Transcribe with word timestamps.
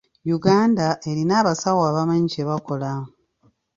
Uganda 0.35 0.87
erina 1.09 1.33
abasawo 1.41 1.81
abamanyi 1.89 2.27
kye 2.33 2.43
bakola. 2.49 2.91